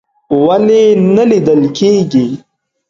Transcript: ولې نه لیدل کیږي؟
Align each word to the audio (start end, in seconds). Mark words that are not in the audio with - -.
ولې 0.45 0.83
نه 1.15 1.23
لیدل 1.29 1.61
کیږي؟ 1.77 2.27